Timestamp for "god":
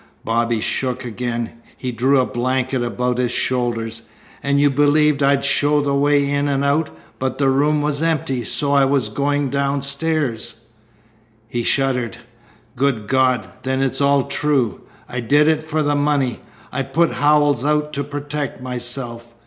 13.05-13.47